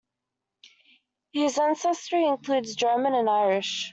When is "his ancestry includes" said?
1.31-2.73